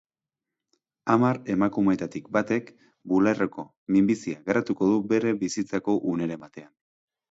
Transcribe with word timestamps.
Hamar 1.15 1.39
emakumeetatik 1.55 2.33
batek 2.39 2.73
bularreko 3.13 3.69
minbizia 3.99 4.43
garatuko 4.51 4.93
du 4.93 5.01
bere 5.17 5.39
bizitzako 5.47 6.01
uneren 6.19 6.47
batean. 6.47 6.79